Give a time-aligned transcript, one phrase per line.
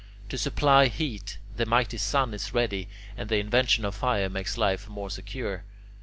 [0.29, 4.89] To supply heat, the mighty sun is ready, and the invention of fire makes life
[4.89, 5.63] more secure.